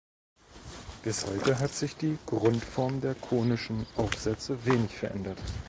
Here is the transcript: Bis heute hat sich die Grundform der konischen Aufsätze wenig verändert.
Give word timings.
Bis 1.03 1.27
heute 1.27 1.59
hat 1.59 1.69
sich 1.73 1.95
die 1.95 2.17
Grundform 2.25 3.01
der 3.01 3.13
konischen 3.13 3.85
Aufsätze 3.97 4.65
wenig 4.65 4.97
verändert. 4.97 5.37